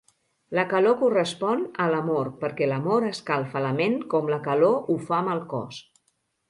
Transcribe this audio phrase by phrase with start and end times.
[0.59, 5.23] La calor correspon a l'amor perquè l'amor escalfa la ment com la calor ho fa
[5.25, 5.89] amb el cos.